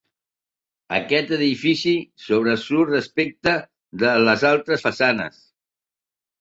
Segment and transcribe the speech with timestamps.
[0.95, 1.93] Aquest edifici
[2.23, 3.55] sobresurt respecte
[4.07, 5.41] de les altres façanes.